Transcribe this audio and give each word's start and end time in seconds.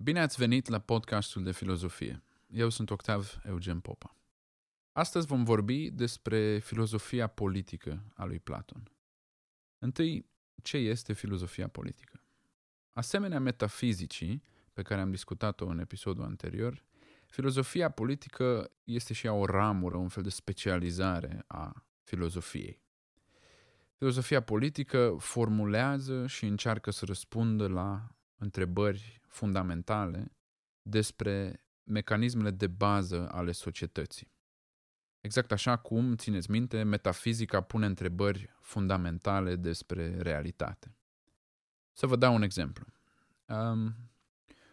Bine 0.00 0.20
ați 0.20 0.36
venit 0.36 0.68
la 0.68 0.78
podcastul 0.78 1.42
de 1.42 1.52
filozofie. 1.52 2.22
Eu 2.46 2.68
sunt 2.68 2.90
Octav 2.90 3.40
Eugen 3.44 3.80
Popa. 3.80 4.16
Astăzi 4.92 5.26
vom 5.26 5.44
vorbi 5.44 5.90
despre 5.90 6.58
filozofia 6.58 7.26
politică 7.26 8.04
a 8.14 8.24
lui 8.24 8.38
Platon. 8.38 8.92
Întâi, 9.78 10.30
ce 10.62 10.76
este 10.76 11.12
filozofia 11.12 11.68
politică? 11.68 12.22
Asemenea 12.92 13.40
metafizicii, 13.40 14.42
pe 14.72 14.82
care 14.82 15.00
am 15.00 15.10
discutat-o 15.10 15.66
în 15.66 15.78
episodul 15.78 16.24
anterior, 16.24 16.84
filozofia 17.26 17.90
politică 17.90 18.70
este 18.84 19.12
și 19.12 19.26
ea 19.26 19.32
o 19.32 19.44
ramură, 19.44 19.96
un 19.96 20.08
fel 20.08 20.22
de 20.22 20.30
specializare 20.30 21.44
a 21.46 21.84
filozofiei. 22.02 22.82
Filozofia 23.96 24.42
politică 24.42 25.16
formulează 25.18 26.26
și 26.26 26.46
încearcă 26.46 26.90
să 26.90 27.04
răspundă 27.04 27.68
la 27.68 28.16
întrebări 28.36 29.17
fundamentale 29.28 30.32
despre 30.82 31.64
mecanismele 31.84 32.50
de 32.50 32.66
bază 32.66 33.28
ale 33.30 33.52
societății. 33.52 34.32
Exact 35.20 35.52
așa 35.52 35.76
cum, 35.76 36.16
țineți 36.16 36.50
minte, 36.50 36.82
metafizica 36.82 37.60
pune 37.60 37.86
întrebări 37.86 38.56
fundamentale 38.60 39.56
despre 39.56 40.16
realitate. 40.20 40.96
Să 41.92 42.06
vă 42.06 42.16
dau 42.16 42.34
un 42.34 42.42
exemplu. 42.42 42.86
Um, 43.46 43.94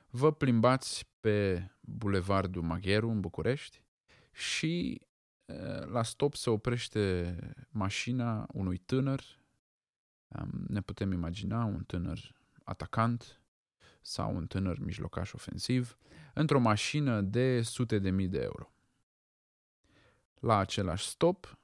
vă 0.07 0.33
plimbați 0.33 1.09
pe 1.19 1.67
Bulevardul 1.81 2.61
Magheru 2.61 3.09
în 3.09 3.19
București 3.19 3.83
și 4.31 5.01
la 5.85 6.03
stop 6.03 6.35
se 6.35 6.49
oprește 6.49 7.35
mașina 7.69 8.47
unui 8.53 8.77
tânăr, 8.77 9.23
ne 10.67 10.81
putem 10.81 11.11
imagina 11.11 11.65
un 11.65 11.83
tânăr 11.83 12.35
atacant 12.63 13.41
sau 14.05 14.35
un 14.35 14.47
tânăr 14.47 14.79
mijlocaș 14.79 15.33
ofensiv, 15.33 15.97
într-o 16.33 16.59
mașină 16.59 17.21
de 17.21 17.61
sute 17.61 17.99
de 17.99 18.09
mii 18.09 18.27
de 18.27 18.41
euro. 18.41 18.73
La 20.39 20.57
același 20.57 21.07
stop, 21.07 21.57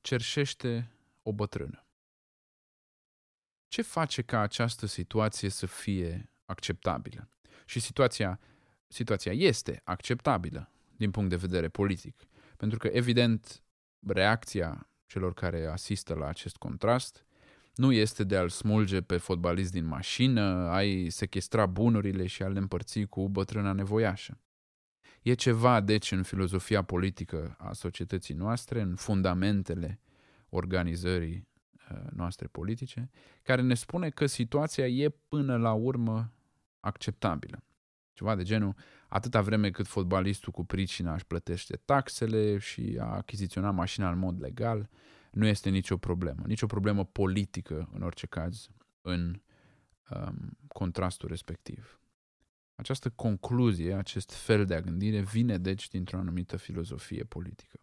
cerșește 0.00 0.90
o 1.22 1.32
bătrână. 1.32 1.86
Ce 3.68 3.82
face 3.82 4.22
ca 4.22 4.40
această 4.40 4.86
situație 4.86 5.48
să 5.48 5.66
fie 5.66 6.30
acceptabilă? 6.44 7.28
Și 7.66 7.80
situația, 7.80 8.40
situația 8.86 9.32
este 9.32 9.80
acceptabilă 9.84 10.72
din 10.96 11.10
punct 11.10 11.30
de 11.30 11.36
vedere 11.36 11.68
politic. 11.68 12.26
Pentru 12.56 12.78
că, 12.78 12.86
evident, 12.86 13.62
reacția 14.06 14.88
celor 15.06 15.34
care 15.34 15.66
asistă 15.66 16.14
la 16.14 16.26
acest 16.26 16.56
contrast 16.56 17.24
nu 17.74 17.92
este 17.92 18.24
de 18.24 18.36
a-l 18.36 18.48
smulge 18.48 19.00
pe 19.00 19.16
fotbalist 19.16 19.72
din 19.72 19.86
mașină, 19.86 20.42
ai 20.68 21.08
sequestra 21.10 21.66
bunurile 21.66 22.26
și 22.26 22.42
a-l 22.42 22.56
împărți 22.56 23.04
cu 23.04 23.28
bătrâna 23.28 23.72
nevoiașă. 23.72 24.40
E 25.22 25.34
ceva, 25.34 25.80
deci, 25.80 26.12
în 26.12 26.22
filozofia 26.22 26.82
politică 26.82 27.56
a 27.58 27.72
societății 27.72 28.34
noastre, 28.34 28.80
în 28.80 28.94
fundamentele 28.94 30.00
organizării 30.48 31.48
uh, 31.90 31.98
noastre 32.10 32.46
politice, 32.46 33.10
care 33.42 33.62
ne 33.62 33.74
spune 33.74 34.10
că 34.10 34.26
situația 34.26 34.86
e 34.86 35.08
până 35.28 35.56
la 35.56 35.72
urmă 35.72 36.32
acceptabilă. 36.80 37.64
Ceva 38.12 38.34
de 38.34 38.42
genul, 38.42 38.74
atâta 39.08 39.40
vreme 39.40 39.70
cât 39.70 39.86
fotbalistul 39.86 40.52
cu 40.52 40.64
pricina 40.64 41.14
își 41.14 41.26
plătește 41.26 41.76
taxele 41.84 42.58
și 42.58 42.96
a 43.00 43.04
achiziționat 43.04 43.74
mașina 43.74 44.10
în 44.10 44.18
mod 44.18 44.40
legal, 44.40 44.88
nu 45.32 45.46
este 45.46 45.70
nicio 45.70 45.96
problemă. 45.96 46.42
Nicio 46.46 46.66
problemă 46.66 47.04
politică, 47.04 47.88
în 47.92 48.02
orice 48.02 48.26
caz, 48.26 48.68
în 49.00 49.40
um, 50.10 50.58
contrastul 50.68 51.28
respectiv. 51.28 52.00
Această 52.74 53.10
concluzie, 53.10 53.94
acest 53.94 54.30
fel 54.30 54.64
de 54.64 54.74
a 54.74 54.80
gândire, 54.80 55.20
vine 55.20 55.58
deci 55.58 55.88
dintr-o 55.88 56.18
anumită 56.18 56.56
filozofie 56.56 57.24
politică. 57.24 57.80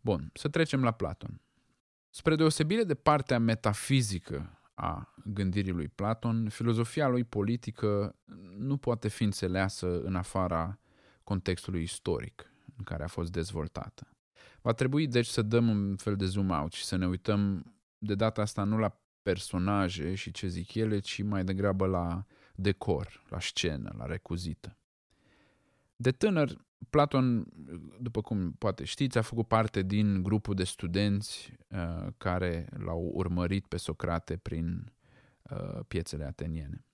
Bun, 0.00 0.30
să 0.34 0.48
trecem 0.48 0.82
la 0.82 0.92
Platon. 0.92 1.40
Spre 2.10 2.36
deosebire 2.36 2.84
de 2.84 2.94
partea 2.94 3.38
metafizică 3.38 4.60
a 4.74 5.14
gândirii 5.24 5.72
lui 5.72 5.88
Platon, 5.88 6.48
filozofia 6.48 7.08
lui 7.08 7.24
politică 7.24 8.16
nu 8.56 8.76
poate 8.76 9.08
fi 9.08 9.22
înțeleasă 9.22 10.00
în 10.02 10.14
afara 10.14 10.78
contextului 11.24 11.82
istoric 11.82 12.52
în 12.76 12.84
care 12.84 13.02
a 13.02 13.06
fost 13.06 13.32
dezvoltată. 13.32 14.17
Va 14.60 14.72
trebui 14.72 15.06
deci 15.06 15.26
să 15.26 15.42
dăm 15.42 15.68
un 15.68 15.96
fel 15.96 16.16
de 16.16 16.24
zoom 16.24 16.50
out 16.50 16.72
și 16.72 16.84
să 16.84 16.96
ne 16.96 17.06
uităm 17.06 17.72
de 17.98 18.14
data 18.14 18.42
asta 18.42 18.64
nu 18.64 18.78
la 18.78 19.00
personaje 19.22 20.14
și 20.14 20.30
ce 20.30 20.46
zic 20.46 20.74
ele, 20.74 20.98
ci 20.98 21.22
mai 21.22 21.44
degrabă 21.44 21.86
la 21.86 22.24
decor, 22.54 23.24
la 23.28 23.40
scenă, 23.40 23.94
la 23.98 24.06
recuzită. 24.06 24.76
De 25.96 26.10
tânăr, 26.10 26.66
Platon, 26.90 27.46
după 28.00 28.20
cum 28.20 28.52
poate 28.52 28.84
știți, 28.84 29.18
a 29.18 29.22
făcut 29.22 29.48
parte 29.48 29.82
din 29.82 30.22
grupul 30.22 30.54
de 30.54 30.64
studenți 30.64 31.52
uh, 31.68 32.06
care 32.16 32.68
l-au 32.76 33.10
urmărit 33.14 33.66
pe 33.66 33.76
Socrate 33.76 34.36
prin 34.36 34.92
uh, 35.42 35.80
piețele 35.88 36.24
ateniene. 36.24 36.84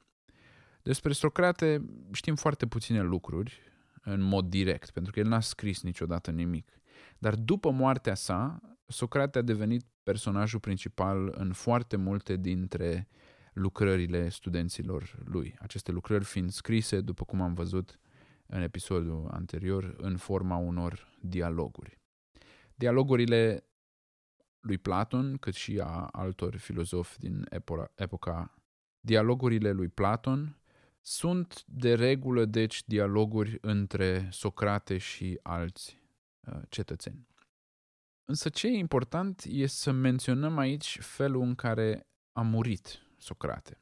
Despre 0.82 1.12
Socrate 1.12 1.84
știm 2.12 2.34
foarte 2.34 2.66
puține 2.66 3.02
lucruri 3.02 3.60
în 4.02 4.20
mod 4.20 4.46
direct, 4.46 4.90
pentru 4.90 5.12
că 5.12 5.18
el 5.18 5.26
n-a 5.26 5.40
scris 5.40 5.82
niciodată 5.82 6.30
nimic. 6.30 6.80
Dar 7.18 7.34
după 7.34 7.70
moartea 7.70 8.14
sa, 8.14 8.60
Socrate 8.86 9.38
a 9.38 9.42
devenit 9.42 9.86
personajul 10.02 10.60
principal 10.60 11.34
în 11.36 11.52
foarte 11.52 11.96
multe 11.96 12.36
dintre 12.36 13.08
lucrările 13.52 14.28
studenților 14.28 15.22
lui. 15.24 15.54
Aceste 15.58 15.92
lucrări 15.92 16.24
fiind 16.24 16.50
scrise, 16.50 17.00
după 17.00 17.24
cum 17.24 17.40
am 17.40 17.54
văzut, 17.54 17.98
în 18.46 18.62
episodul 18.62 19.28
anterior, 19.30 19.94
în 19.96 20.16
forma 20.16 20.56
unor 20.56 21.16
dialoguri. 21.20 21.98
Dialogurile 22.74 23.64
lui 24.60 24.78
Platon, 24.78 25.36
cât 25.36 25.54
și 25.54 25.80
a 25.82 26.08
altor 26.12 26.56
filozofi 26.56 27.18
din 27.18 27.46
epoca, 27.94 28.54
dialogurile 29.00 29.72
lui 29.72 29.88
Platon 29.88 30.58
sunt 31.00 31.64
de 31.66 31.94
regulă, 31.94 32.44
deci, 32.44 32.82
dialoguri 32.86 33.58
între 33.60 34.28
Socrate 34.30 34.98
și 34.98 35.38
alți 35.42 35.98
uh, 35.98 36.03
cetățeni. 36.68 37.28
Însă 38.24 38.48
ce 38.48 38.66
e 38.66 38.76
important 38.76 39.44
e 39.46 39.66
să 39.66 39.90
menționăm 39.90 40.58
aici 40.58 40.98
felul 41.00 41.42
în 41.42 41.54
care 41.54 42.06
a 42.32 42.40
murit 42.40 42.98
Socrate. 43.18 43.78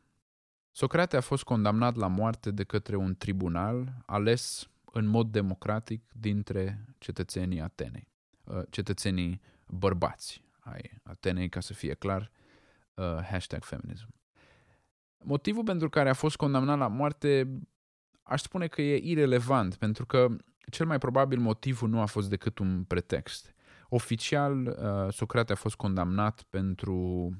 Socrate 0.70 1.16
a 1.16 1.20
fost 1.20 1.44
condamnat 1.44 1.96
la 1.96 2.06
moarte 2.06 2.50
de 2.50 2.64
către 2.64 2.96
un 2.96 3.14
tribunal 3.14 4.02
ales 4.06 4.70
în 4.92 5.06
mod 5.06 5.30
democratic 5.30 6.12
dintre 6.12 6.84
cetățenii 6.98 7.60
Atenei, 7.60 8.08
uh, 8.44 8.62
cetățenii 8.70 9.40
bărbați 9.66 10.44
ai 10.60 11.00
Atenei, 11.02 11.48
ca 11.48 11.60
să 11.60 11.72
fie 11.72 11.94
clar, 11.94 12.30
uh, 12.94 13.04
hashtag 13.04 13.62
feminism. 13.62 14.14
Motivul 15.24 15.64
pentru 15.64 15.88
care 15.88 16.08
a 16.08 16.14
fost 16.14 16.36
condamnat 16.36 16.78
la 16.78 16.88
moarte 16.88 17.60
aș 18.22 18.40
spune 18.40 18.66
că 18.66 18.82
e 18.82 18.96
irelevant, 18.96 19.76
pentru 19.76 20.06
că 20.06 20.36
cel 20.70 20.86
mai 20.86 20.98
probabil 20.98 21.38
motivul 21.38 21.88
nu 21.88 22.00
a 22.00 22.06
fost 22.06 22.28
decât 22.28 22.58
un 22.58 22.84
pretext. 22.84 23.54
Oficial, 23.88 24.66
uh, 24.66 25.12
Socrate 25.12 25.52
a 25.52 25.56
fost 25.56 25.76
condamnat 25.76 26.42
pentru 26.42 27.30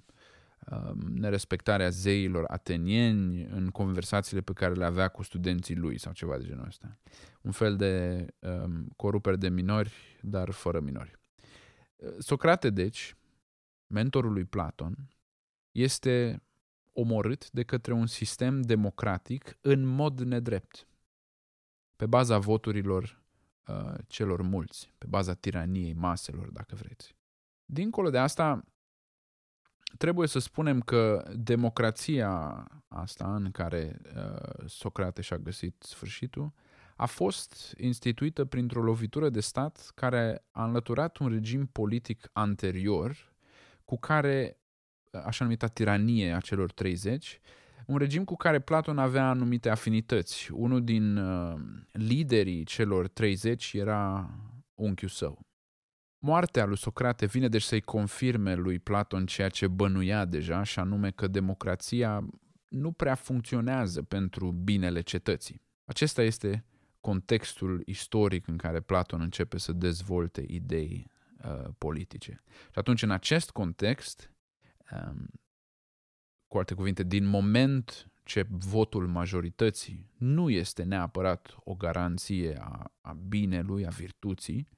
Um, 0.71 0.99
nerespectarea 1.15 1.88
zeilor 1.88 2.44
atenieni 2.49 3.44
în 3.44 3.69
conversațiile 3.69 4.41
pe 4.43 4.53
care 4.53 4.75
le 4.75 4.84
avea 4.84 5.09
cu 5.09 5.22
studenții 5.22 5.77
lui 5.77 5.99
sau 5.99 6.12
ceva 6.12 6.38
de 6.38 6.44
genul 6.44 6.66
ăsta. 6.66 6.99
Un 7.41 7.50
fel 7.50 7.77
de 7.77 8.27
um, 8.38 8.88
corupere 8.97 9.37
de 9.37 9.49
minori, 9.49 10.19
dar 10.21 10.50
fără 10.50 10.81
minori. 10.81 11.19
Socrate, 12.19 12.71
deci, 12.71 13.16
mentorul 13.87 14.33
lui 14.33 14.44
Platon, 14.44 14.97
este 15.72 16.43
omorât 16.93 17.50
de 17.50 17.62
către 17.62 17.93
un 17.93 18.06
sistem 18.06 18.60
democratic 18.60 19.59
în 19.60 19.84
mod 19.84 20.21
nedrept, 20.21 20.87
pe 22.03 22.09
baza 22.09 22.39
voturilor 22.39 23.22
uh, 23.66 23.95
celor 24.07 24.43
mulți, 24.43 24.93
pe 24.99 25.07
baza 25.09 25.34
tiraniei 25.34 25.93
maselor, 25.93 26.51
dacă 26.51 26.75
vreți. 26.75 27.16
Dincolo 27.65 28.10
de 28.10 28.19
asta, 28.19 28.65
trebuie 29.99 30.28
să 30.28 30.39
spunem 30.39 30.81
că 30.81 31.31
democrația 31.37 32.65
asta 32.89 33.34
în 33.34 33.51
care 33.51 34.01
uh, 34.16 34.66
Socrate 34.66 35.22
și-a 35.22 35.39
găsit 35.39 35.83
sfârșitul 35.83 36.53
a 36.97 37.07
fost 37.07 37.75
instituită 37.78 38.45
printr-o 38.45 38.83
lovitură 38.83 39.28
de 39.28 39.41
stat 39.41 39.93
care 39.95 40.45
a 40.51 40.65
înlăturat 40.65 41.16
un 41.16 41.28
regim 41.28 41.66
politic 41.66 42.28
anterior 42.33 43.34
cu 43.84 43.99
care, 43.99 44.59
așa 45.25 45.45
numita 45.45 45.66
tiranie 45.66 46.33
a 46.33 46.41
celor 46.41 46.72
30, 46.72 47.41
un 47.86 47.96
regim 47.96 48.24
cu 48.24 48.36
care 48.36 48.60
Platon 48.60 48.98
avea 48.98 49.28
anumite 49.28 49.68
afinități. 49.68 50.52
Unul 50.52 50.84
din 50.84 51.16
uh, 51.16 51.60
liderii 51.92 52.64
celor 52.64 53.08
30 53.08 53.72
era 53.72 54.30
unchiul 54.74 55.08
său. 55.08 55.40
Moartea 56.18 56.64
lui 56.64 56.76
Socrate 56.76 57.26
vine 57.26 57.48
deci 57.48 57.62
să-i 57.62 57.80
confirme 57.80 58.54
lui 58.54 58.78
Platon 58.78 59.26
ceea 59.26 59.48
ce 59.48 59.66
bănuia 59.66 60.24
deja, 60.24 60.62
și 60.62 60.78
anume 60.78 61.10
că 61.10 61.26
democrația 61.26 62.26
nu 62.68 62.92
prea 62.92 63.14
funcționează 63.14 64.02
pentru 64.02 64.50
binele 64.50 65.00
cetății. 65.00 65.62
Acesta 65.84 66.22
este 66.22 66.64
contextul 67.00 67.82
istoric 67.86 68.46
în 68.46 68.56
care 68.56 68.80
Platon 68.80 69.20
începe 69.20 69.58
să 69.58 69.72
dezvolte 69.72 70.44
idei 70.46 71.06
uh, 71.44 71.68
politice. 71.78 72.42
Și 72.48 72.78
atunci, 72.78 73.02
în 73.02 73.10
acest 73.10 73.50
context, 73.50 74.32
um, 74.90 75.26
cu 76.53 76.59
alte 76.59 76.75
cuvinte, 76.75 77.03
din 77.03 77.25
moment 77.25 78.10
ce 78.25 78.47
votul 78.49 79.07
majorității 79.07 80.10
nu 80.19 80.51
este 80.51 80.83
neapărat 80.83 81.54
o 81.65 81.75
garanție 81.75 82.59
a, 82.60 82.93
a 83.01 83.13
binelui, 83.13 83.87
a 83.87 83.89
virtuții, 83.89 84.69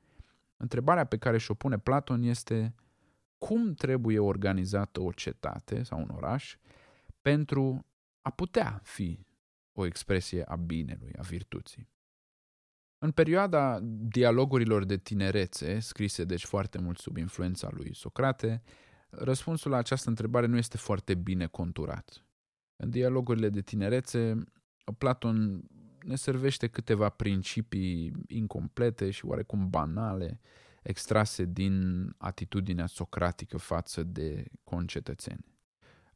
întrebarea 0.56 1.04
pe 1.04 1.16
care 1.16 1.38
și-o 1.38 1.54
pune 1.54 1.78
Platon 1.78 2.22
este 2.22 2.74
cum 3.38 3.72
trebuie 3.72 4.18
organizată 4.18 5.00
o 5.00 5.12
cetate 5.12 5.82
sau 5.82 6.00
un 6.00 6.08
oraș 6.08 6.56
pentru 7.22 7.86
a 8.22 8.30
putea 8.30 8.80
fi 8.82 9.26
o 9.72 9.86
expresie 9.86 10.42
a 10.44 10.56
binelui, 10.56 11.12
a 11.18 11.22
virtuții. 11.22 11.88
În 12.98 13.10
perioada 13.10 13.78
dialogurilor 13.82 14.84
de 14.84 14.96
tinerețe, 14.96 15.78
scrise 15.78 16.24
deci 16.24 16.44
foarte 16.44 16.78
mult 16.78 16.98
sub 16.98 17.16
influența 17.16 17.68
lui 17.72 17.94
Socrate, 17.94 18.62
răspunsul 19.18 19.70
la 19.70 19.76
această 19.76 20.08
întrebare 20.08 20.46
nu 20.46 20.56
este 20.56 20.76
foarte 20.76 21.14
bine 21.14 21.46
conturat. 21.46 22.26
În 22.76 22.90
dialogurile 22.90 23.48
de 23.48 23.60
tinerețe, 23.60 24.44
Platon 24.98 25.64
ne 26.04 26.14
servește 26.14 26.66
câteva 26.66 27.08
principii 27.08 28.12
incomplete 28.26 29.10
și 29.10 29.24
oarecum 29.24 29.70
banale, 29.70 30.40
extrase 30.82 31.44
din 31.44 32.08
atitudinea 32.18 32.86
socratică 32.86 33.56
față 33.56 34.02
de 34.02 34.44
concetățeni. 34.64 35.44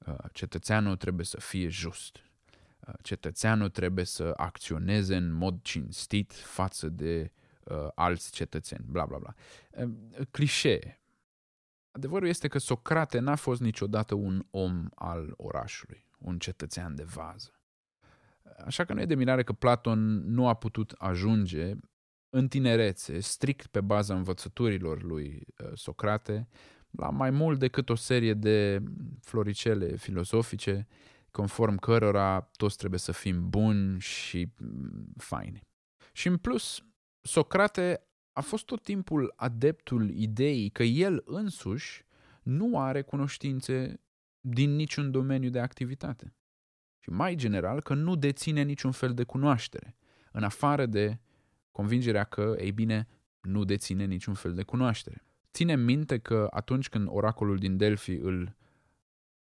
Uh, 0.07 0.15
cetățeanul 0.33 0.97
trebuie 0.97 1.25
să 1.25 1.41
fie 1.41 1.69
just. 1.69 2.17
Uh, 2.87 2.95
cetățeanul 3.03 3.69
trebuie 3.69 4.05
să 4.05 4.33
acționeze 4.37 5.17
în 5.17 5.33
mod 5.33 5.59
cinstit 5.63 6.33
față 6.33 6.89
de 6.89 7.33
uh, 7.65 7.89
alți 7.95 8.33
cetățeni, 8.33 8.85
bla 8.89 9.07
bla 9.07 9.19
bla. 9.19 9.35
Uh, 9.71 9.91
clișee. 10.31 11.01
Adevărul 11.99 12.29
este 12.29 12.49
că 12.49 12.59
Socrate 12.59 13.19
n-a 13.19 13.35
fost 13.35 13.61
niciodată 13.61 14.15
un 14.15 14.47
om 14.51 14.89
al 14.95 15.35
orașului, 15.37 16.07
un 16.19 16.39
cetățean 16.39 16.95
de 16.95 17.03
vază. 17.03 17.53
Așa 18.65 18.85
că 18.85 18.93
nu 18.93 19.01
e 19.01 19.07
de 19.07 19.15
mirare 19.15 19.43
că 19.43 19.53
Platon 19.53 19.99
nu 20.33 20.49
a 20.49 20.55
putut 20.55 20.95
ajunge 20.99 21.75
în 22.31 22.49
tinerețe, 22.49 23.21
strict 23.21 23.67
pe 23.67 23.81
baza 23.81 24.15
învățăturilor 24.15 25.03
lui 25.03 25.47
uh, 25.63 25.71
Socrate, 25.75 26.49
la 26.91 27.11
mai 27.11 27.31
mult 27.31 27.59
decât 27.59 27.89
o 27.89 27.95
serie 27.95 28.35
de 28.35 28.83
floricele 29.21 29.97
filozofice, 29.97 30.87
conform 31.31 31.77
cărora 31.77 32.41
toți 32.41 32.77
trebuie 32.77 33.01
să 33.01 33.13
fim 33.13 33.49
buni 33.49 34.01
și 34.01 34.53
mm, 34.59 35.13
faini. 35.17 35.67
Și 36.13 36.27
în 36.29 36.37
plus, 36.37 36.83
Socrate 37.21 38.08
a 38.39 38.41
fost 38.41 38.65
tot 38.65 38.83
timpul 38.83 39.33
adeptul 39.37 40.11
ideii 40.11 40.71
că 40.71 40.83
el 40.83 41.23
însuși 41.27 42.05
nu 42.43 42.81
are 42.81 43.03
cunoștințe 43.03 44.01
din 44.41 44.75
niciun 44.75 45.11
domeniu 45.11 45.51
de 45.51 45.61
activitate. 45.61 46.35
Și 46.99 47.11
mai 47.11 47.35
general 47.35 47.81
că 47.81 47.95
nu 47.95 48.17
deține 48.17 48.63
niciun 48.63 48.91
fel 48.91 49.15
de 49.15 49.25
cunoaștere, 49.25 49.97
în 50.33 50.43
afară 50.43 50.87
de 50.87 51.19
convingerea 51.71 52.25
că, 52.25 52.55
ei 52.59 52.73
bine, 52.73 53.09
nu 53.41 53.65
deține 53.65 54.05
niciun 54.05 54.35
fel 54.35 54.55
de 54.55 54.63
cunoaștere. 54.63 55.25
Ține 55.53 55.77
minte 55.77 56.19
că 56.19 56.47
atunci 56.51 56.89
când 56.89 57.09
oracolul 57.11 57.59
din 57.59 57.77
Delphi 57.77 58.13
îl 58.13 58.57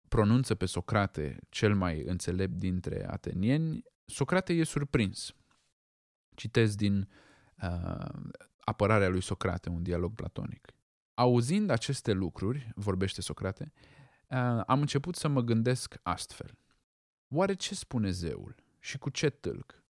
pronunță 0.08 0.56
pe 0.56 0.66
Socrate 0.66 1.40
cel 1.50 1.76
mai 1.76 2.04
înțelept 2.04 2.54
dintre 2.54 3.08
atenieni, 3.10 3.84
Socrate 4.06 4.54
e 4.54 4.64
surprins. 4.64 5.36
Citez 6.36 6.76
din 6.76 7.10
uh, 7.62 8.44
apărarea 8.66 9.10
lui 9.10 9.22
Socrate, 9.22 9.70
un 9.70 9.84
dialog 9.84 10.14
platonic. 10.16 10.68
Auzind 11.14 11.70
aceste 11.70 12.12
lucruri, 12.12 12.72
vorbește 12.76 13.22
Socrate, 13.22 13.72
uh, 14.30 14.62
am 14.66 14.80
început 14.80 15.16
să 15.16 15.28
mă 15.28 15.42
gândesc 15.42 15.96
astfel. 16.02 16.58
Oare 17.28 17.54
ce 17.54 17.76
spune 17.76 18.10
zeul 18.10 18.56
și 18.80 18.98
cu 18.98 19.10
ce 19.10 19.30
tâlc? 19.30 19.84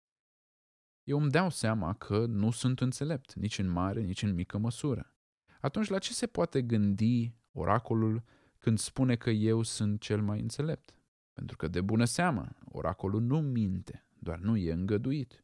Eu 1.03 1.19
îmi 1.19 1.31
dau 1.31 1.49
seama 1.49 1.93
că 1.93 2.25
nu 2.25 2.51
sunt 2.51 2.81
înțelept, 2.81 3.33
nici 3.33 3.57
în 3.57 3.67
mare, 3.67 4.01
nici 4.01 4.21
în 4.21 4.33
mică 4.33 4.57
măsură. 4.57 5.15
Atunci 5.61 5.87
la 5.87 5.99
ce 5.99 6.13
se 6.13 6.27
poate 6.27 6.61
gândi 6.61 7.35
oracolul 7.51 8.23
când 8.57 8.79
spune 8.79 9.15
că 9.15 9.29
eu 9.29 9.61
sunt 9.61 10.01
cel 10.01 10.21
mai 10.21 10.39
înțelept? 10.39 10.95
Pentru 11.33 11.57
că 11.57 11.67
de 11.67 11.81
bună 11.81 12.05
seamă, 12.05 12.47
oracolul 12.65 13.21
nu 13.21 13.41
minte, 13.41 14.07
doar 14.19 14.39
nu 14.39 14.57
e 14.57 14.71
îngăduit. 14.71 15.42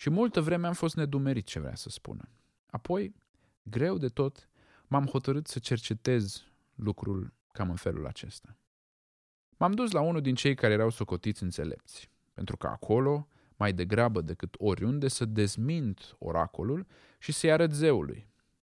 Și 0.00 0.10
multă 0.10 0.40
vreme 0.40 0.66
am 0.66 0.72
fost 0.72 0.96
nedumerit 0.96 1.46
ce 1.46 1.58
vrea 1.58 1.74
să 1.74 1.88
spună. 1.88 2.28
Apoi, 2.66 3.14
greu 3.62 3.98
de 3.98 4.08
tot, 4.08 4.48
m-am 4.86 5.06
hotărât 5.06 5.46
să 5.46 5.58
cercetez 5.58 6.44
lucrul 6.74 7.32
cam 7.52 7.70
în 7.70 7.76
felul 7.76 8.06
acesta. 8.06 8.56
M-am 9.56 9.72
dus 9.72 9.90
la 9.90 10.00
unul 10.00 10.20
din 10.20 10.34
cei 10.34 10.54
care 10.54 10.72
erau 10.72 10.90
socotiți 10.90 11.42
înțelepți, 11.42 12.10
pentru 12.34 12.56
că 12.56 12.66
acolo, 12.66 13.28
mai 13.56 13.72
degrabă 13.72 14.20
decât 14.20 14.54
oriunde, 14.58 15.08
să 15.08 15.24
dezmint 15.24 16.16
oracolul 16.18 16.86
și 17.18 17.32
să-i 17.32 17.52
arăt 17.52 17.72
zeului, 17.72 18.28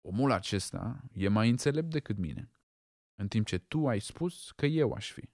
omul 0.01 0.33
acesta 0.33 1.01
e 1.13 1.29
mai 1.29 1.49
înțelept 1.49 1.91
decât 1.91 2.17
mine, 2.17 2.51
în 3.15 3.29
timp 3.29 3.47
ce 3.47 3.59
tu 3.59 3.89
ai 3.89 4.01
spus 4.01 4.53
că 4.57 4.67
eu 4.67 4.93
aș 4.93 5.13
fi. 5.13 5.29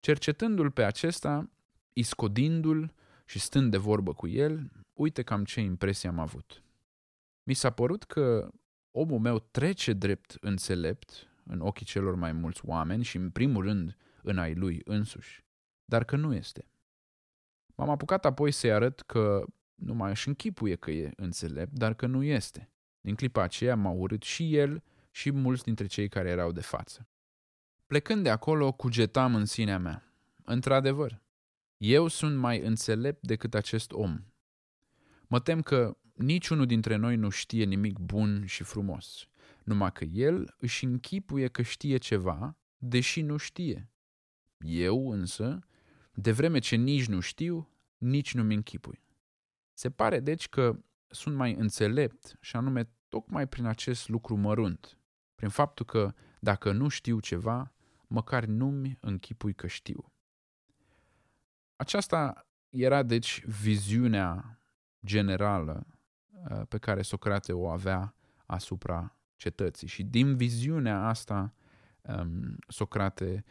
Cercetându-l 0.00 0.70
pe 0.70 0.84
acesta, 0.84 1.50
iscodindu-l 1.92 2.94
și 3.24 3.38
stând 3.38 3.70
de 3.70 3.76
vorbă 3.76 4.12
cu 4.12 4.26
el, 4.26 4.70
uite 4.92 5.22
cam 5.22 5.44
ce 5.44 5.60
impresie 5.60 6.08
am 6.08 6.18
avut. 6.18 6.62
Mi 7.42 7.54
s-a 7.54 7.70
părut 7.70 8.04
că 8.04 8.50
omul 8.90 9.18
meu 9.18 9.38
trece 9.38 9.92
drept 9.92 10.36
înțelept 10.40 11.28
în 11.44 11.60
ochii 11.60 11.86
celor 11.86 12.14
mai 12.14 12.32
mulți 12.32 12.60
oameni 12.64 13.04
și 13.04 13.16
în 13.16 13.30
primul 13.30 13.62
rând 13.62 13.96
în 14.22 14.38
ai 14.38 14.54
lui 14.54 14.80
însuși, 14.84 15.44
dar 15.84 16.04
că 16.04 16.16
nu 16.16 16.34
este. 16.34 16.68
M-am 17.74 17.90
apucat 17.90 18.24
apoi 18.24 18.50
să-i 18.50 18.72
arăt 18.72 19.00
că 19.00 19.44
nu 19.74 19.94
mai 19.94 20.10
își 20.10 20.28
închipuie 20.28 20.76
că 20.76 20.90
e 20.90 21.12
înțelept, 21.16 21.72
dar 21.72 21.94
că 21.94 22.06
nu 22.06 22.22
este. 22.22 22.70
Din 23.00 23.14
clipa 23.14 23.42
aceea 23.42 23.76
m-a 23.76 23.90
urât 23.90 24.22
și 24.22 24.56
el 24.56 24.82
și 25.10 25.30
mulți 25.30 25.62
dintre 25.62 25.86
cei 25.86 26.08
care 26.08 26.28
erau 26.28 26.52
de 26.52 26.60
față. 26.60 27.08
Plecând 27.86 28.22
de 28.22 28.30
acolo, 28.30 28.72
cugetam 28.72 29.34
în 29.34 29.44
sinea 29.44 29.78
mea. 29.78 30.02
Într-adevăr, 30.44 31.22
eu 31.76 32.08
sunt 32.08 32.38
mai 32.38 32.60
înțelept 32.60 33.26
decât 33.26 33.54
acest 33.54 33.92
om. 33.92 34.24
Mă 35.26 35.40
tem 35.40 35.62
că 35.62 35.98
niciunul 36.14 36.66
dintre 36.66 36.96
noi 36.96 37.16
nu 37.16 37.28
știe 37.28 37.64
nimic 37.64 37.98
bun 37.98 38.46
și 38.46 38.62
frumos, 38.62 39.28
numai 39.64 39.92
că 39.92 40.04
el 40.04 40.54
își 40.58 40.84
închipuie 40.84 41.48
că 41.48 41.62
știe 41.62 41.96
ceva, 41.96 42.58
deși 42.76 43.22
nu 43.22 43.36
știe. 43.36 43.90
Eu, 44.58 45.10
însă, 45.10 45.58
de 46.14 46.32
vreme 46.32 46.58
ce 46.58 46.76
nici 46.76 47.06
nu 47.06 47.20
știu, 47.20 47.68
nici 47.98 48.34
nu-mi 48.34 48.54
închipui. 48.54 49.02
Se 49.72 49.90
pare, 49.90 50.20
deci, 50.20 50.48
că 50.48 50.84
sunt 51.06 51.36
mai 51.36 51.54
înțelept 51.54 52.36
și 52.40 52.56
anume 52.56 52.90
tocmai 53.08 53.48
prin 53.48 53.64
acest 53.64 54.08
lucru 54.08 54.36
mărunt, 54.36 54.98
prin 55.34 55.48
faptul 55.48 55.86
că 55.86 56.14
dacă 56.40 56.72
nu 56.72 56.88
știu 56.88 57.20
ceva, 57.20 57.72
măcar 58.06 58.44
nu-mi 58.44 58.98
închipui 59.00 59.54
că 59.54 59.66
știu. 59.66 60.13
Aceasta 61.84 62.46
era 62.68 63.02
deci 63.02 63.44
viziunea 63.46 64.60
generală 65.06 65.86
uh, 66.50 66.60
pe 66.68 66.78
care 66.78 67.02
Socrate 67.02 67.52
o 67.52 67.68
avea 67.68 68.14
asupra 68.46 69.18
cetății. 69.36 69.86
Și 69.86 70.02
din 70.02 70.36
viziunea 70.36 71.06
asta, 71.06 71.54
um, 72.02 72.56
Socrate, 72.68 73.44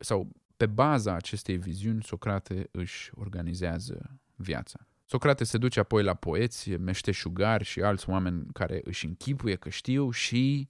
sau 0.00 0.30
pe 0.56 0.66
baza 0.66 1.14
acestei 1.14 1.56
viziuni, 1.56 2.02
Socrate 2.02 2.68
își 2.70 3.10
organizează 3.14 4.20
viața. 4.34 4.88
Socrate 5.04 5.44
se 5.44 5.58
duce 5.58 5.80
apoi 5.80 6.02
la 6.02 6.14
poeți, 6.14 6.70
meșteșugari 6.70 7.64
și 7.64 7.80
alți 7.80 8.08
oameni 8.08 8.46
care 8.52 8.80
își 8.84 9.06
închipuie 9.06 9.56
că 9.56 9.68
știu 9.68 10.10
și, 10.10 10.68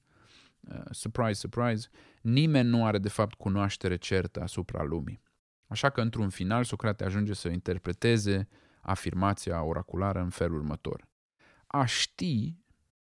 uh, 0.60 0.82
surprise, 0.90 1.34
surprise, 1.34 1.88
nimeni 2.20 2.68
nu 2.68 2.86
are 2.86 2.98
de 2.98 3.08
fapt 3.08 3.34
cunoaștere 3.34 3.96
certă 3.96 4.42
asupra 4.42 4.82
lumii. 4.82 5.25
Așa 5.66 5.90
că, 5.90 6.00
într-un 6.00 6.28
final, 6.28 6.64
Socrate 6.64 7.04
ajunge 7.04 7.32
să 7.32 7.49
interpreteze 7.49 8.49
afirmația 8.80 9.62
oraculară 9.62 10.20
în 10.20 10.30
felul 10.30 10.58
următor. 10.58 11.08
A 11.66 11.85
ști 11.85 12.56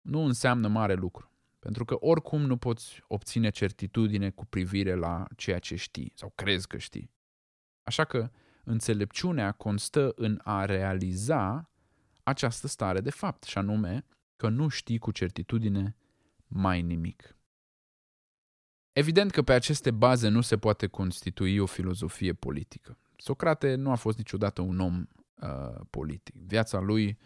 nu 0.01 0.19
înseamnă 0.19 0.67
mare 0.67 0.93
lucru, 0.93 1.31
pentru 1.59 1.85
că 1.85 1.95
oricum 1.99 2.41
nu 2.41 2.57
poți 2.57 3.03
obține 3.07 3.49
certitudine 3.49 4.29
cu 4.29 4.45
privire 4.45 4.95
la 4.95 5.27
ceea 5.35 5.59
ce 5.59 5.75
știi 5.75 6.11
sau 6.15 6.31
crezi 6.35 6.67
că 6.67 6.77
știi. 6.77 7.11
Așa 7.83 8.03
că, 8.03 8.29
Înțelepciunea 8.63 9.51
constă 9.51 10.11
în 10.15 10.39
a 10.43 10.65
realiza 10.65 11.69
această 12.23 12.67
stare 12.67 13.01
de 13.01 13.09
fapt, 13.09 13.43
și 13.43 13.57
anume 13.57 14.05
că 14.35 14.49
nu 14.49 14.67
știi 14.67 14.97
cu 14.97 15.11
certitudine 15.11 15.95
mai 16.47 16.81
nimic. 16.81 17.35
Evident 18.93 19.31
că 19.31 19.41
pe 19.41 19.53
aceste 19.53 19.91
baze 19.91 20.27
nu 20.27 20.41
se 20.41 20.57
poate 20.57 20.87
constitui 20.87 21.57
o 21.57 21.65
filozofie 21.65 22.33
politică. 22.33 22.97
Socrate 23.15 23.75
nu 23.75 23.91
a 23.91 23.95
fost 23.95 24.17
niciodată 24.17 24.61
un 24.61 24.79
om 24.79 25.07
uh, 25.41 25.79
politic. 25.89 26.35
Viața 26.45 26.79
lui 26.79 27.17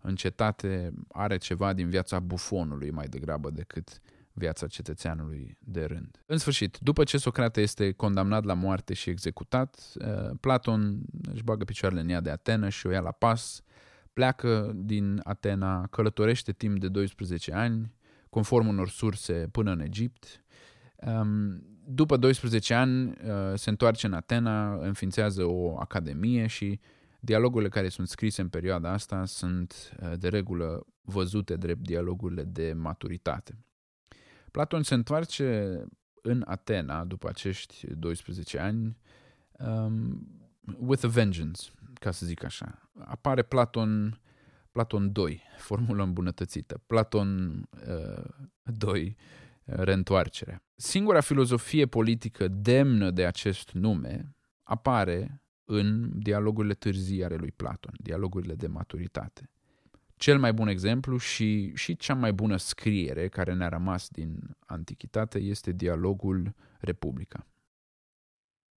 în 0.00 0.14
cetate 0.14 0.92
are 1.08 1.36
ceva 1.36 1.72
din 1.72 1.88
viața 1.88 2.20
bufonului 2.20 2.90
mai 2.90 3.06
degrabă 3.06 3.50
decât 3.50 4.00
viața 4.32 4.66
cetățeanului 4.66 5.58
de 5.60 5.84
rând. 5.84 6.22
În 6.26 6.38
sfârșit, 6.38 6.78
după 6.78 7.04
ce 7.04 7.18
Socrate 7.18 7.60
este 7.60 7.92
condamnat 7.92 8.44
la 8.44 8.54
moarte 8.54 8.94
și 8.94 9.10
executat, 9.10 9.92
uh, 9.94 10.30
Platon 10.40 11.00
își 11.32 11.42
bagă 11.42 11.64
picioarele 11.64 12.00
în 12.00 12.08
ea 12.08 12.20
de 12.20 12.30
Atena 12.30 12.68
și 12.68 12.86
o 12.86 12.90
ia 12.90 13.00
la 13.00 13.10
pas, 13.10 13.62
pleacă 14.12 14.72
din 14.74 15.20
Atena, 15.24 15.86
călătorește 15.86 16.52
timp 16.52 16.78
de 16.80 16.88
12 16.88 17.52
ani, 17.52 17.92
conform 18.30 18.68
unor 18.68 18.88
surse, 18.88 19.48
până 19.50 19.70
în 19.70 19.80
Egipt. 19.80 20.44
Um, 21.06 21.62
după 21.88 22.16
12 22.16 22.74
ani 22.74 23.08
uh, 23.08 23.14
se 23.54 23.70
întoarce 23.70 24.06
în 24.06 24.12
Atena, 24.12 24.74
înființează 24.74 25.44
o 25.44 25.78
academie 25.78 26.46
și 26.46 26.80
dialogurile 27.20 27.68
care 27.68 27.88
sunt 27.88 28.08
scrise 28.08 28.40
în 28.40 28.48
perioada 28.48 28.90
asta 28.90 29.24
sunt 29.24 29.92
uh, 30.02 30.12
de 30.18 30.28
regulă 30.28 30.86
văzute 31.00 31.56
drept 31.56 31.80
dialogurile 31.80 32.42
de 32.42 32.72
maturitate. 32.72 33.58
Platon 34.50 34.82
se 34.82 34.94
întoarce 34.94 35.80
în 36.22 36.44
Atena 36.46 37.04
după 37.04 37.28
acești 37.28 37.86
12 37.94 38.58
ani 38.58 38.98
um, 39.58 40.28
with 40.78 41.04
a 41.04 41.08
vengeance, 41.08 41.62
ca 41.94 42.10
să 42.10 42.26
zic 42.26 42.44
așa. 42.44 42.90
Apare 43.04 43.42
Platon, 43.42 44.20
Platon 44.72 45.12
2, 45.12 45.42
formulă 45.58 46.02
îmbunătățită. 46.02 46.82
Platon 46.86 47.62
uh, 47.88 48.24
2, 48.62 49.16
reîntoarcerea. 49.66 50.62
Singura 50.74 51.20
filozofie 51.20 51.86
politică 51.86 52.48
demnă 52.48 53.10
de 53.10 53.26
acest 53.26 53.70
nume 53.72 54.36
apare 54.62 55.42
în 55.64 56.10
dialogurile 56.18 56.74
târzii 56.74 57.24
ale 57.24 57.36
lui 57.36 57.52
Platon, 57.52 57.94
dialogurile 57.96 58.54
de 58.54 58.66
maturitate. 58.66 59.50
Cel 60.16 60.38
mai 60.38 60.52
bun 60.52 60.68
exemplu 60.68 61.16
și, 61.16 61.74
și 61.74 61.96
cea 61.96 62.14
mai 62.14 62.32
bună 62.32 62.56
scriere 62.56 63.28
care 63.28 63.54
ne-a 63.54 63.68
rămas 63.68 64.08
din 64.08 64.56
antichitate 64.66 65.38
este 65.38 65.72
dialogul 65.72 66.54
Republica. 66.78 67.46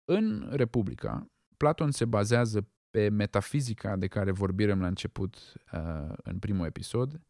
În 0.05 0.50
Republica, 0.51 1.31
Platon 1.58 1.91
se 1.91 2.05
bazează 2.05 2.67
pe 2.89 3.10
metafizica 3.10 3.96
de 3.96 4.08
care 4.08 4.31
vorbirăm 4.31 4.81
la 4.81 4.88
început 4.88 5.36
uh, 5.74 6.13
în 6.24 6.39
primul 6.39 6.65
episod, 6.65 7.22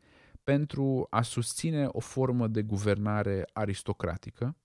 pentru 0.49 1.07
a 1.09 1.21
susține 1.21 1.85
o 1.85 1.99
formă 1.99 2.47
de 2.47 2.61
guvernare 2.61 3.49
aristocratică, 3.53 4.57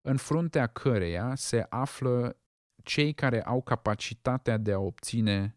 în 0.00 0.16
fruntea 0.16 0.66
căreia 0.66 1.34
se 1.34 1.66
află 1.68 2.40
cei 2.82 3.12
care 3.12 3.42
au 3.42 3.62
capacitatea 3.62 4.56
de 4.56 4.72
a 4.72 4.78
obține 4.78 5.56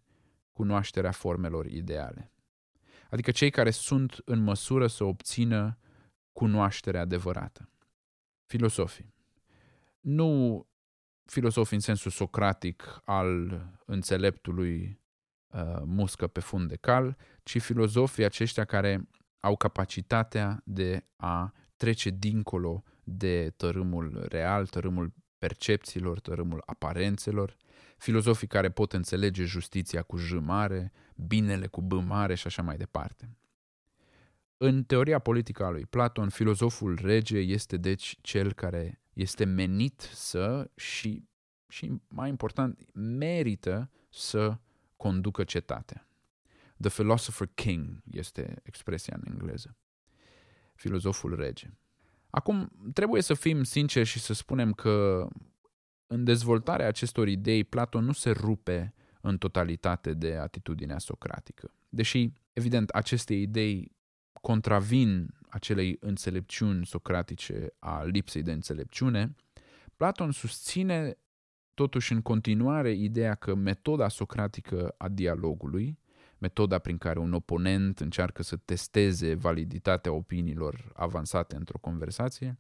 cunoașterea 0.52 1.12
formelor 1.12 1.66
ideale. 1.66 2.32
Adică 3.10 3.32
cei 3.32 3.50
care 3.50 3.72
sunt 3.72 4.22
în 4.26 4.40
măsură 4.40 4.88
să 4.88 5.04
obțină 5.04 5.78
cunoașterea 6.32 7.02
adevărată. 7.02 7.70
Filosofii. 8.46 9.14
Nu 10.00 10.66
filosofii 11.26 11.76
în 11.76 11.82
sensul 11.82 12.12
socratic 12.12 13.02
al 13.06 13.62
înțeleptului 13.86 15.00
uh, 15.48 15.82
muscă 15.86 16.28
pe 16.28 16.40
fund 16.40 16.68
de 16.68 16.76
cal, 16.76 17.18
ci 17.44 17.62
filozofii 17.62 18.24
aceștia 18.24 18.66
care 18.66 19.08
au 19.44 19.56
capacitatea 19.56 20.62
de 20.64 21.06
a 21.16 21.54
trece 21.78 22.10
dincolo 22.10 22.84
de 23.04 23.54
tărâmul 23.58 24.26
real, 24.30 24.68
tărâmul 24.68 25.14
percepțiilor, 25.38 26.20
tărâmul 26.20 26.64
aparențelor, 26.66 27.58
filozofii 27.98 28.48
care 28.48 28.70
pot 28.70 28.94
înțelege 28.94 29.44
justiția 29.44 30.02
cu 30.02 30.18
J 30.18 30.32
mare, 30.32 30.92
binele 31.16 31.68
cu 31.68 31.82
B 31.82 31.92
mare 31.92 32.36
și 32.36 32.48
așa 32.48 32.62
mai 32.62 32.78
departe. 32.78 33.38
În 34.58 34.84
teoria 34.84 35.20
politică 35.20 35.66
a 35.66 35.70
lui 35.70 35.86
Platon, 35.86 36.30
filozoful 36.30 37.00
rege 37.02 37.38
este 37.38 37.78
deci 37.78 38.18
cel 38.22 38.54
care 38.54 39.02
este 39.14 39.44
menit 39.44 40.00
să 40.02 40.70
și, 40.76 41.28
și 41.68 42.02
mai 42.08 42.30
important, 42.30 42.80
merită 42.94 43.90
să 44.10 44.58
conducă 44.98 45.44
cetatea. 45.44 46.08
The 46.82 46.90
philosopher 46.90 47.50
king 47.54 48.02
este 48.12 48.60
expresia 48.64 49.18
în 49.22 49.32
engleză. 49.32 49.78
Filozoful 50.76 51.36
rege. 51.36 51.68
Acum, 52.30 52.72
trebuie 52.94 53.22
să 53.22 53.34
fim 53.34 53.64
sinceri 53.64 54.08
și 54.08 54.20
să 54.20 54.34
spunem 54.34 54.74
că 54.74 55.28
în 56.08 56.24
dezvoltarea 56.24 56.88
acestor 56.88 57.28
idei, 57.28 57.64
Platon 57.64 58.06
nu 58.06 58.12
se 58.12 58.32
rupe 58.32 58.94
în 59.22 59.38
totalitate 59.38 60.14
de 60.14 60.36
atitudinea 60.36 60.98
socratică. 60.98 61.74
Deși, 61.90 62.32
evident, 62.54 62.90
aceste 62.90 63.34
idei 63.34 63.92
contravin 64.42 65.34
acelei 65.50 65.98
înțelepciuni 66.00 66.86
socratice 66.86 67.74
a 67.80 68.04
lipsei 68.04 68.42
de 68.42 68.52
înțelepciune, 68.52 69.36
Platon 69.96 70.32
susține 70.32 71.18
totuși 71.74 72.12
în 72.12 72.22
continuare 72.22 72.92
ideea 72.92 73.36
că 73.36 73.56
metoda 73.56 74.08
socratică 74.08 74.96
a 74.98 75.08
dialogului, 75.08 76.00
metoda 76.44 76.78
prin 76.80 76.98
care 76.98 77.20
un 77.20 77.34
oponent 77.34 78.00
încearcă 78.00 78.44
să 78.44 78.56
testeze 78.56 79.34
validitatea 79.34 80.12
opiniilor 80.12 80.92
avansate 80.96 81.56
într-o 81.56 81.78
conversație, 81.78 82.60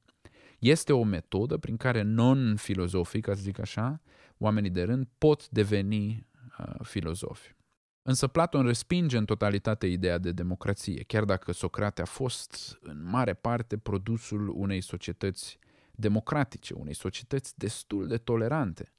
este 0.60 0.94
o 0.94 1.04
metodă 1.04 1.58
prin 1.58 1.78
care 1.78 2.02
non-filozofii, 2.02 3.22
ca 3.22 3.34
să 3.34 3.42
zic 3.42 3.60
așa, 3.60 4.02
oamenii 4.38 4.70
de 4.70 4.84
rând 4.84 5.08
pot 5.18 5.50
deveni 5.50 6.28
uh, 6.60 6.76
filozofi. 6.82 7.56
Însă 8.02 8.28
Platon 8.28 8.66
respinge 8.66 9.18
în 9.18 9.26
totalitate 9.26 9.88
ideea 9.88 10.18
de 10.18 10.32
democrație, 10.32 11.04
chiar 11.04 11.24
dacă 11.24 11.52
Socrate 11.52 12.02
a 12.02 12.06
fost 12.06 12.78
în 12.82 13.04
mare 13.04 13.34
parte 13.34 13.78
produsul 13.78 14.50
unei 14.56 14.82
societăți 14.82 15.60
democratice, 15.92 16.74
unei 16.74 16.96
societăți 16.96 17.58
destul 17.58 18.08
de 18.08 18.18
tolerante. 18.18 18.94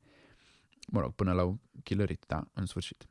Mă 0.89 1.01
rog, 1.01 1.13
până 1.15 1.33
la 1.33 1.55
chilărit, 1.83 2.25
da, 2.27 2.49
în 2.53 2.67
sfârșit. 2.67 3.09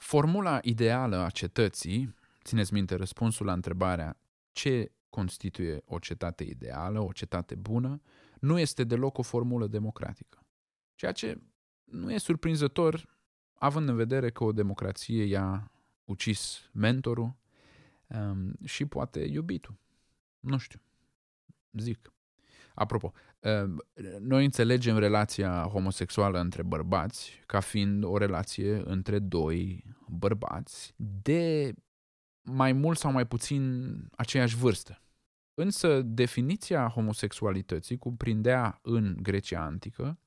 Formula 0.00 0.58
ideală 0.62 1.16
a 1.16 1.30
cetății, 1.30 2.14
țineți 2.44 2.72
minte 2.72 2.94
răspunsul 2.94 3.46
la 3.46 3.52
întrebarea 3.52 4.20
ce 4.52 4.92
constituie 5.10 5.82
o 5.84 5.98
cetate 5.98 6.44
ideală, 6.44 7.00
o 7.00 7.12
cetate 7.12 7.54
bună, 7.54 8.00
nu 8.40 8.58
este 8.58 8.84
deloc 8.84 9.18
o 9.18 9.22
formulă 9.22 9.66
democratică. 9.66 10.44
Ceea 10.94 11.12
ce 11.12 11.40
nu 11.84 12.12
e 12.12 12.18
surprinzător, 12.18 13.18
având 13.54 13.88
în 13.88 13.96
vedere 13.96 14.30
că 14.30 14.44
o 14.44 14.52
democrație 14.52 15.24
i-a 15.24 15.70
ucis 16.04 16.70
mentorul 16.72 17.36
um, 18.06 18.52
și 18.64 18.86
poate 18.86 19.20
iubitul. 19.20 19.78
Nu 20.40 20.58
știu. 20.58 20.80
Zic. 21.72 22.12
Apropo, 22.74 23.06
um, 23.06 23.12
noi 24.20 24.44
înțelegem 24.44 24.98
relația 24.98 25.62
homosexuală 25.62 26.40
între 26.40 26.62
bărbați 26.62 27.42
ca 27.46 27.60
fiind 27.60 28.04
o 28.04 28.16
relație 28.16 28.82
între 28.84 29.18
doi 29.18 29.84
bărbați 30.08 30.94
de 31.22 31.74
mai 32.42 32.72
mult 32.72 32.98
sau 32.98 33.12
mai 33.12 33.26
puțin 33.26 33.94
aceeași 34.16 34.56
vârstă. 34.56 35.02
Însă 35.54 36.02
definiția 36.02 36.88
homosexualității 36.88 37.98
cuprindea 37.98 38.78
în 38.82 39.16
Grecia 39.22 39.60
antică 39.60 40.18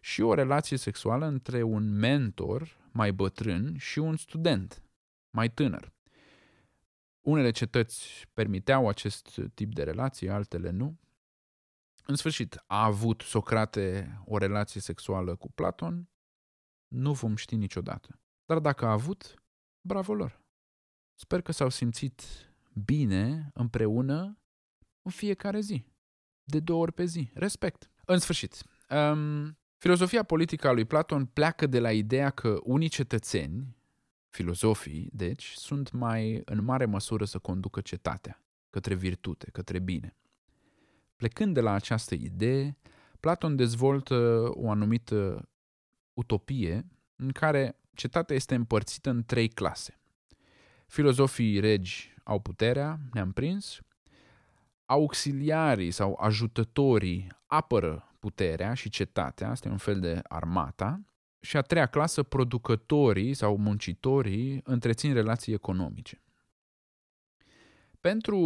și 0.00 0.20
o 0.20 0.34
relație 0.34 0.76
sexuală 0.76 1.26
între 1.26 1.62
un 1.62 1.98
mentor 1.98 2.76
mai 2.92 3.12
bătrân 3.12 3.76
și 3.76 3.98
un 3.98 4.16
student 4.16 4.82
mai 5.30 5.50
tânăr. 5.50 5.92
Unele 7.20 7.50
cetăți 7.50 8.26
permiteau 8.34 8.88
acest 8.88 9.40
tip 9.54 9.74
de 9.74 9.82
relație, 9.82 10.30
altele 10.30 10.70
nu. 10.70 10.98
În 12.10 12.16
sfârșit, 12.16 12.62
a 12.66 12.84
avut 12.84 13.20
Socrate 13.20 14.20
o 14.24 14.38
relație 14.38 14.80
sexuală 14.80 15.36
cu 15.36 15.50
Platon? 15.50 16.08
Nu 16.88 17.12
vom 17.12 17.36
ști 17.36 17.56
niciodată. 17.56 18.20
Dar 18.44 18.58
dacă 18.58 18.86
a 18.86 18.92
avut, 18.92 19.34
bravo 19.80 20.14
lor. 20.14 20.40
Sper 21.14 21.42
că 21.42 21.52
s-au 21.52 21.68
simțit 21.68 22.22
bine 22.84 23.50
împreună 23.54 24.38
în 25.02 25.10
fiecare 25.10 25.60
zi. 25.60 25.84
De 26.42 26.60
două 26.60 26.82
ori 26.82 26.92
pe 26.92 27.04
zi. 27.04 27.30
Respect. 27.34 27.90
În 28.04 28.18
sfârșit, 28.18 28.62
um, 28.88 29.58
filozofia 29.78 30.22
politică 30.22 30.68
a 30.68 30.72
lui 30.72 30.84
Platon 30.84 31.26
pleacă 31.26 31.66
de 31.66 31.78
la 31.78 31.92
ideea 31.92 32.30
că 32.30 32.58
unii 32.62 32.88
cetățeni, 32.88 33.76
filozofii, 34.28 35.10
deci, 35.12 35.52
sunt 35.52 35.90
mai 35.90 36.42
în 36.44 36.64
mare 36.64 36.84
măsură 36.84 37.24
să 37.24 37.38
conducă 37.38 37.80
cetatea 37.80 38.44
către 38.70 38.94
virtute, 38.94 39.50
către 39.50 39.78
bine. 39.78 40.14
Plecând 41.20 41.54
de 41.54 41.60
la 41.60 41.72
această 41.72 42.14
idee, 42.14 42.76
Platon 43.20 43.56
dezvoltă 43.56 44.48
o 44.52 44.70
anumită 44.70 45.48
utopie 46.12 46.86
în 47.16 47.30
care 47.30 47.76
cetatea 47.94 48.36
este 48.36 48.54
împărțită 48.54 49.10
în 49.10 49.24
trei 49.24 49.48
clase. 49.48 50.00
Filozofii 50.86 51.60
regi 51.60 52.14
au 52.24 52.40
puterea, 52.40 52.98
ne-am 53.12 53.32
prins, 53.32 53.80
auxiliarii 54.84 55.90
sau 55.90 56.18
ajutătorii 56.20 57.26
apără 57.46 58.14
puterea 58.18 58.74
și 58.74 58.88
cetatea, 58.88 59.50
asta 59.50 59.68
e 59.68 59.70
un 59.72 59.76
fel 59.76 60.00
de 60.00 60.20
armata, 60.22 61.00
și 61.40 61.56
a 61.56 61.62
treia 61.62 61.86
clasă, 61.86 62.22
producătorii 62.22 63.34
sau 63.34 63.56
muncitorii 63.56 64.60
întrețin 64.64 65.12
relații 65.12 65.52
economice. 65.52 66.22
Pentru 68.00 68.38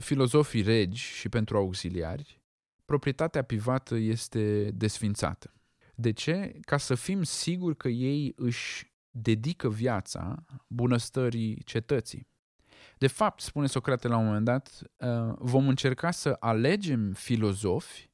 filozofii 0.00 0.62
regi 0.62 1.02
și 1.02 1.28
pentru 1.28 1.56
auxiliari, 1.56 2.42
proprietatea 2.84 3.42
privată 3.42 3.94
este 3.94 4.70
desfințată. 4.70 5.54
De 5.94 6.12
ce? 6.12 6.58
Ca 6.60 6.76
să 6.76 6.94
fim 6.94 7.22
siguri 7.22 7.76
că 7.76 7.88
ei 7.88 8.32
își 8.36 8.92
dedică 9.10 9.68
viața 9.68 10.44
bunăstării 10.66 11.62
cetății. 11.64 12.28
De 12.98 13.06
fapt, 13.06 13.40
spune 13.40 13.66
Socrate 13.66 14.08
la 14.08 14.16
un 14.16 14.24
moment 14.24 14.44
dat, 14.44 14.82
uh, 14.96 15.34
vom 15.38 15.68
încerca 15.68 16.10
să 16.10 16.36
alegem 16.40 17.12
filozofi 17.12 18.10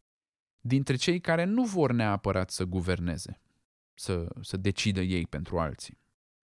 dintre 0.60 0.96
cei 0.96 1.20
care 1.20 1.44
nu 1.44 1.64
vor 1.64 1.92
neapărat 1.92 2.50
să 2.50 2.64
guverneze, 2.64 3.40
să, 3.94 4.28
să 4.40 4.56
decidă 4.56 5.00
ei 5.00 5.26
pentru 5.26 5.58
alții. 5.58 5.98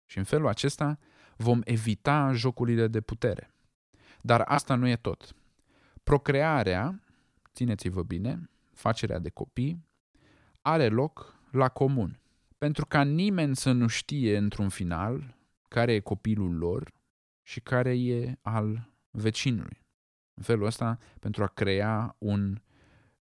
Și 0.07 0.19
în 0.19 0.25
felul 0.25 0.49
acesta 0.49 0.99
vom 1.37 1.61
evita 1.65 2.33
jocurile 2.33 2.87
de 2.89 3.01
putere. 3.01 3.52
Dar 4.25 4.41
asta 4.41 4.75
nu 4.75 4.89
e 4.89 4.97
tot. 4.97 5.35
Procrearea, 6.03 7.03
țineți-vă 7.53 8.03
bine, 8.03 8.51
facerea 8.73 9.19
de 9.19 9.31
copii, 9.31 9.85
are 10.61 10.89
loc 10.89 11.35
la 11.51 11.69
comun. 11.69 12.21
Pentru 12.59 12.87
ca 12.87 13.03
nimeni 13.03 13.57
să 13.57 13.73
nu 13.73 13.87
știe 13.87 14.37
într-un 14.37 14.69
final 14.69 15.37
care 15.69 15.93
e 15.93 16.01
copilul 16.01 16.57
lor 16.57 16.93
și 17.43 17.61
care 17.61 17.99
e 17.99 18.39
al 18.41 18.91
vecinului. 19.11 19.83
În 20.35 20.43
felul 20.43 20.67
ăsta, 20.67 20.99
pentru 21.21 21.43
a 21.43 21.47
crea 21.47 22.17
un 22.19 22.63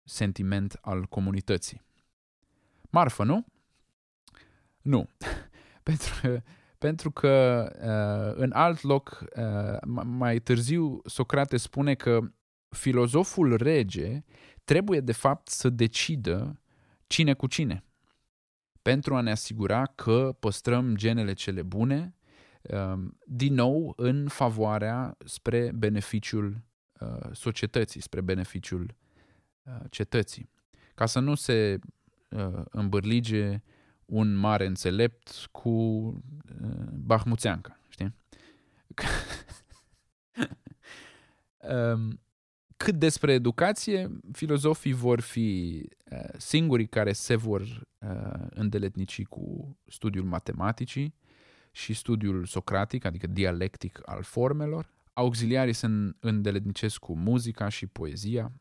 sentiment 0.03 0.77
al 0.81 1.05
comunității. 1.05 1.81
Marfă, 2.89 3.23
nu? 3.23 3.45
Nu. 4.81 5.09
pentru 5.83 6.13
că, 6.21 6.41
pentru 6.81 7.11
că 7.11 7.65
uh, 7.75 8.41
în 8.41 8.51
alt 8.53 8.81
loc, 8.81 9.23
uh, 9.35 9.77
mai 10.03 10.39
târziu, 10.39 11.01
Socrate 11.05 11.57
spune 11.57 11.93
că 11.93 12.19
filozoful 12.69 13.55
rege 13.57 14.23
trebuie 14.63 14.99
de 14.99 15.11
fapt 15.11 15.47
să 15.47 15.69
decidă 15.69 16.61
cine 17.07 17.33
cu 17.33 17.47
cine 17.47 17.83
pentru 18.81 19.15
a 19.15 19.21
ne 19.21 19.31
asigura 19.31 19.85
că 19.85 20.35
păstrăm 20.39 20.95
genele 20.95 21.33
cele 21.33 21.61
bune, 21.61 22.15
um, 22.61 23.17
din 23.25 23.53
nou 23.53 23.93
în 23.95 24.27
favoarea 24.27 25.17
spre 25.25 25.71
beneficiul 25.75 26.61
uh, 26.99 27.29
societății, 27.31 28.01
spre 28.01 28.21
beneficiul 28.21 28.95
uh, 29.63 29.73
cetății. 29.89 30.49
Ca 30.95 31.05
să 31.05 31.19
nu 31.19 31.35
se 31.35 31.79
uh, 32.29 32.61
îmbârlige 32.69 33.63
un 34.11 34.35
mare 34.35 34.65
înțelept 34.65 35.47
cu 35.51 35.71
bahmuțeanca, 36.93 37.79
știi? 37.89 38.13
Um, 41.69 42.19
cât 42.77 42.95
despre 42.95 43.33
educație, 43.33 44.19
filozofii 44.31 44.93
vor 44.93 45.19
fi 45.19 45.81
uh, 46.11 46.19
singurii 46.37 46.87
care 46.87 47.11
se 47.11 47.35
vor 47.35 47.61
uh, 47.61 48.45
îndeletnici 48.49 49.23
cu 49.23 49.77
studiul 49.87 50.25
matematicii 50.25 51.15
și 51.71 51.93
studiul 51.93 52.45
socratic, 52.45 53.05
adică 53.05 53.27
dialectic 53.27 53.99
al 54.05 54.23
formelor. 54.23 54.93
Auxiliarii 55.13 55.73
se 55.73 55.87
îndeletnicesc 56.19 56.99
cu 56.99 57.17
muzica 57.17 57.69
și 57.69 57.87
poezia, 57.87 58.51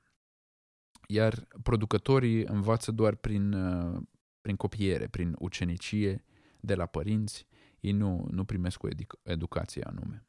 iar 1.09 1.47
producătorii 1.63 2.45
învață 2.45 2.91
doar 2.93 3.15
prin, 3.15 3.53
uh, 3.53 4.03
prin 4.41 4.57
copiere, 4.57 5.07
prin 5.09 5.35
ucenicie 5.39 6.25
de 6.61 6.75
la 6.75 6.87
părinți. 6.87 7.47
Ei 7.81 7.93
nu, 7.93 8.27
nu 8.31 8.45
primesc 8.45 8.83
o 8.83 8.89
edu- 8.89 9.21
educație 9.23 9.83
anume. 9.83 10.25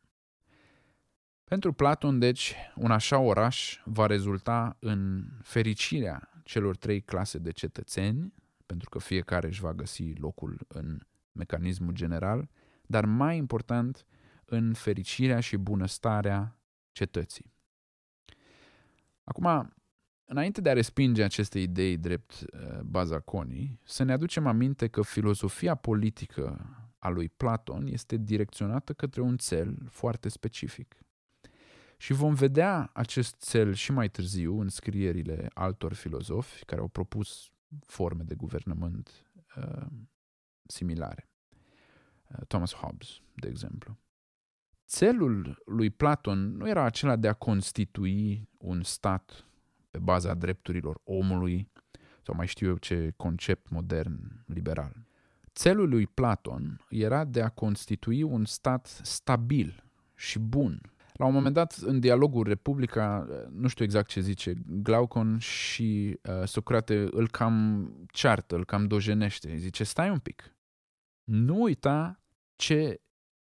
Pentru 1.43 1.73
Platon, 1.73 2.19
deci, 2.19 2.55
un 2.75 2.91
așa 2.91 3.17
oraș 3.17 3.79
va 3.85 4.05
rezulta 4.05 4.77
în 4.79 5.23
fericirea 5.41 6.41
celor 6.43 6.75
trei 6.75 7.01
clase 7.01 7.37
de 7.37 7.51
cetățeni, 7.51 8.33
pentru 8.65 8.89
că 8.89 8.99
fiecare 8.99 9.47
își 9.47 9.61
va 9.61 9.73
găsi 9.73 10.13
locul 10.13 10.65
în 10.67 10.99
mecanismul 11.31 11.93
general, 11.93 12.49
dar 12.85 13.05
mai 13.05 13.37
important, 13.37 14.05
în 14.45 14.73
fericirea 14.73 15.39
și 15.39 15.57
bunăstarea 15.57 16.59
cetății. 16.91 17.53
Acum, 19.23 19.73
înainte 20.31 20.61
de 20.61 20.69
a 20.69 20.73
respinge 20.73 21.23
aceste 21.23 21.59
idei 21.59 21.97
drept 21.97 22.31
uh, 22.31 22.79
baza 22.79 23.19
conii, 23.19 23.79
să 23.83 24.03
ne 24.03 24.11
aducem 24.11 24.47
aminte 24.47 24.87
că 24.87 25.01
filozofia 25.01 25.75
politică 25.75 26.65
a 26.97 27.09
lui 27.09 27.29
Platon 27.29 27.87
este 27.87 28.17
direcționată 28.17 28.93
către 28.93 29.21
un 29.21 29.37
cel 29.37 29.77
foarte 29.89 30.29
specific– 30.29 30.95
și 32.01 32.13
vom 32.13 32.33
vedea 32.33 32.89
acest 32.93 33.49
cel 33.49 33.73
și 33.73 33.91
mai 33.91 34.09
târziu 34.09 34.59
în 34.59 34.69
scrierile 34.69 35.49
altor 35.53 35.93
filozofi 35.93 36.65
care 36.65 36.81
au 36.81 36.87
propus 36.87 37.51
forme 37.85 38.23
de 38.23 38.35
guvernământ 38.35 39.25
uh, 39.57 39.85
similare. 40.63 41.29
Uh, 42.27 42.45
Thomas 42.47 42.73
Hobbes, 42.73 43.21
de 43.33 43.47
exemplu. 43.47 43.97
Celul 44.85 45.61
lui 45.65 45.89
Platon 45.89 46.57
nu 46.57 46.69
era 46.69 46.83
acela 46.83 47.15
de 47.15 47.27
a 47.27 47.33
constitui 47.33 48.49
un 48.57 48.83
stat 48.83 49.45
pe 49.91 49.99
baza 49.99 50.33
drepturilor 50.33 51.01
omului, 51.03 51.71
sau 52.21 52.35
mai 52.35 52.47
știu 52.47 52.67
eu 52.67 52.77
ce 52.77 53.13
concept 53.17 53.69
modern 53.69 54.43
liberal. 54.45 54.93
Celul 55.53 55.89
lui 55.89 56.07
Platon 56.07 56.85
era 56.89 57.23
de 57.23 57.41
a 57.41 57.49
constitui 57.49 58.23
un 58.23 58.45
stat 58.45 58.85
stabil 59.03 59.83
și 60.15 60.39
bun, 60.39 60.81
la 61.21 61.27
un 61.27 61.33
moment 61.33 61.53
dat, 61.53 61.73
în 61.73 61.99
dialogul 61.99 62.43
Republica, 62.43 63.27
nu 63.51 63.67
știu 63.67 63.85
exact 63.85 64.09
ce 64.09 64.19
zice, 64.19 64.53
Glaucon 64.65 65.37
și 65.37 66.19
uh, 66.23 66.47
Socrate 66.47 67.07
îl 67.11 67.29
cam 67.29 67.87
ceartă, 68.11 68.55
îl 68.55 68.65
cam 68.65 68.87
dojenește. 68.87 69.55
Zice, 69.55 69.83
stai 69.83 70.09
un 70.09 70.19
pic, 70.19 70.55
nu 71.23 71.61
uita 71.61 72.21
ce 72.55 73.01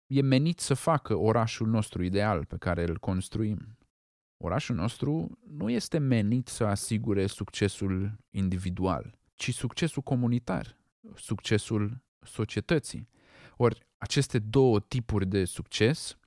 e 0.08 0.22
menit 0.22 0.60
să 0.60 0.74
facă 0.74 1.16
orașul 1.16 1.68
nostru 1.68 2.04
ideal 2.04 2.46
pe 2.46 2.56
care 2.58 2.84
îl 2.84 2.98
construim. 2.98 3.78
Orașul 4.38 4.76
nostru 4.76 5.40
nu 5.48 5.70
este 5.70 5.98
menit 5.98 6.48
să 6.48 6.64
asigure 6.64 7.28
succesul 7.28 8.18
individual, 8.30 9.18
ci 9.36 9.54
succesul 9.54 10.02
comunitar, 10.02 10.78
succesul 11.16 12.02
societății. 12.22 13.10
Ori 13.58 13.88
aceste 13.98 14.40
două 14.40 14.80
tipuri 14.80 15.26
de 15.26 15.46
succes 15.46 16.18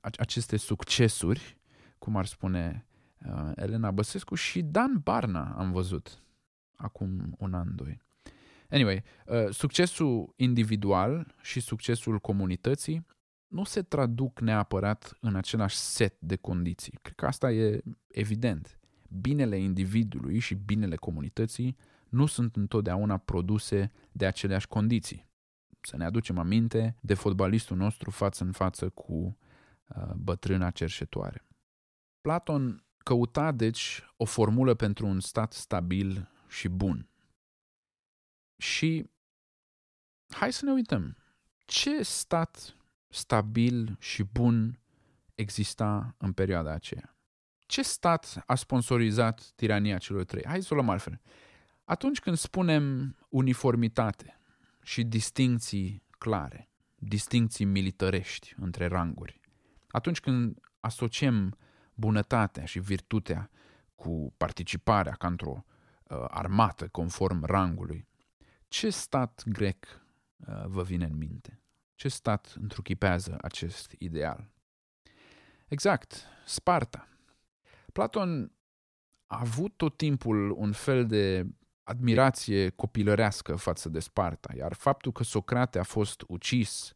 aceste 0.00 0.56
succesuri, 0.56 1.58
cum 1.98 2.16
ar 2.16 2.26
spune 2.26 2.86
uh, 3.26 3.50
Elena 3.54 3.90
Băsescu 3.90 4.34
și 4.34 4.62
Dan 4.62 5.00
Barna 5.02 5.54
am 5.58 5.72
văzut 5.72 6.22
acum 6.76 7.34
un 7.38 7.54
an, 7.54 7.74
doi. 7.74 7.98
Anyway, 8.70 9.02
uh, 9.26 9.50
succesul 9.50 10.32
individual 10.36 11.34
și 11.42 11.60
succesul 11.60 12.18
comunității 12.18 13.06
nu 13.46 13.64
se 13.64 13.82
traduc 13.82 14.40
neapărat 14.40 15.16
în 15.20 15.34
același 15.34 15.76
set 15.76 16.20
de 16.20 16.36
condiții. 16.36 16.98
Cred 17.02 17.14
că 17.14 17.26
asta 17.26 17.50
e 17.52 17.82
evident. 18.08 18.78
Binele 19.20 19.58
individului 19.58 20.38
și 20.38 20.54
binele 20.54 20.96
comunității 20.96 21.76
nu 22.08 22.26
sunt 22.26 22.56
întotdeauna 22.56 23.16
produse 23.16 23.92
de 24.12 24.26
aceleași 24.26 24.68
condiții. 24.68 25.26
Să 25.80 25.96
ne 25.96 26.04
aducem 26.04 26.38
aminte 26.38 26.96
de 27.00 27.14
fotbalistul 27.14 27.76
nostru 27.76 28.10
față 28.10 28.44
în 28.44 28.52
față 28.52 28.88
cu 28.88 29.38
Uh, 29.88 30.12
bătrâna 30.14 30.70
cerșetoare. 30.70 31.46
Platon 32.20 32.84
căuta, 32.96 33.52
deci, 33.52 34.02
o 34.16 34.24
formulă 34.24 34.74
pentru 34.74 35.06
un 35.06 35.20
stat 35.20 35.52
stabil 35.52 36.30
și 36.48 36.68
bun. 36.68 37.08
Și 38.56 39.10
hai 40.28 40.52
să 40.52 40.64
ne 40.64 40.72
uităm. 40.72 41.16
Ce 41.64 42.02
stat 42.02 42.75
stabil 43.08 43.96
și 44.00 44.22
bun 44.22 44.80
exista 45.34 46.14
în 46.18 46.32
perioada 46.32 46.72
aceea? 46.72 47.16
Ce 47.66 47.82
stat 47.82 48.42
a 48.46 48.54
sponsorizat 48.54 49.52
tirania 49.54 49.98
celor 49.98 50.24
trei? 50.24 50.44
Hai 50.46 50.62
să 50.62 50.68
o 50.70 50.74
luăm 50.74 50.88
altfel. 50.88 51.20
Atunci 51.84 52.20
când 52.20 52.36
spunem 52.36 53.16
uniformitate 53.28 54.40
și 54.82 55.04
distinții 55.04 56.02
clare, 56.18 56.70
distinții 56.94 57.64
militărești 57.64 58.54
între 58.56 58.86
ranguri, 58.86 59.40
atunci 59.88 60.20
când 60.20 60.58
asociem 60.80 61.58
bunătatea 61.94 62.64
și 62.64 62.78
virtutea 62.78 63.50
cu 63.94 64.34
participarea 64.36 65.12
ca 65.12 65.26
într-o 65.26 65.64
uh, 66.02 66.24
armată 66.28 66.88
conform 66.88 67.44
rangului, 67.44 68.08
ce 68.68 68.90
stat 68.90 69.42
grec 69.46 69.86
uh, 70.36 70.64
vă 70.66 70.82
vine 70.82 71.04
în 71.04 71.16
minte? 71.16 71.60
Ce 71.96 72.08
stat 72.08 72.54
întruchipează 72.60 73.38
acest 73.40 73.94
ideal? 73.98 74.50
Exact, 75.68 76.24
Sparta. 76.44 77.08
Platon 77.92 78.52
a 79.26 79.38
avut 79.40 79.76
tot 79.76 79.96
timpul 79.96 80.50
un 80.50 80.72
fel 80.72 81.06
de 81.06 81.46
admirație 81.82 82.68
copilărească 82.68 83.54
față 83.54 83.88
de 83.88 84.00
Sparta, 84.00 84.52
iar 84.56 84.72
faptul 84.72 85.12
că 85.12 85.22
Socrate 85.22 85.78
a 85.78 85.82
fost 85.82 86.24
ucis 86.28 86.94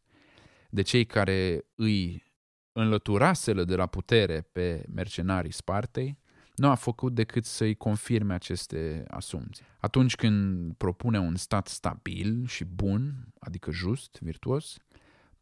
de 0.69 0.81
cei 0.81 1.05
care 1.05 1.65
îi 1.75 2.23
înlăturaseră 2.71 3.63
de 3.63 3.75
la 3.75 3.85
putere 3.85 4.41
pe 4.41 4.85
mercenarii 4.93 5.51
Spartei, 5.51 6.19
nu 6.55 6.69
a 6.69 6.75
făcut 6.75 7.13
decât 7.13 7.45
să-i 7.45 7.75
confirme 7.75 8.33
aceste 8.33 9.03
asumții. 9.07 9.65
Atunci 9.79 10.15
când 10.15 10.73
propune 10.73 11.19
un 11.19 11.35
stat 11.35 11.67
stabil 11.67 12.45
și 12.45 12.63
bun, 12.63 13.27
adică 13.39 13.71
just, 13.71 14.17
virtuos, 14.19 14.77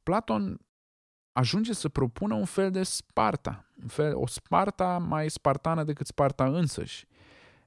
Platon 0.10 0.60
ajunge 1.32 1.74
să 1.74 1.90
propună 1.90 2.36
un 2.36 2.46
fel 2.46 2.72
de 2.72 2.84
Sparta, 2.84 3.66
un 3.82 3.88
fel, 3.88 4.16
o 4.16 4.28
Sparta 4.28 4.98
mai 4.98 5.30
spartană 5.30 5.84
decât 5.84 6.08
Sparta 6.08 6.46
însăși. 6.46 7.06